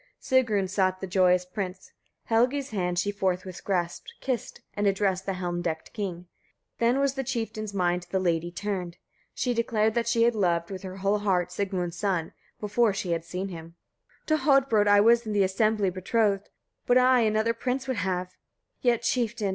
[0.27, 0.47] 12.
[0.47, 1.91] Sigrun sought the joyous prince,
[2.23, 6.25] Helgi's hand she forthwith grasped, kissed and addressed the helm decked king.
[6.79, 6.79] 13.
[6.79, 8.97] Then was the chieftain's mind to the lady turned.
[9.35, 13.23] She declared that she had loved, with her whole heart, Sigmund's son, before she had
[13.23, 13.75] seen him.
[14.25, 14.25] 14.
[14.25, 16.49] "To Hodbrodd I was in th' assembly betrothed,
[16.87, 18.31] but I another prince would have:
[18.81, 19.49] yet, chieftain!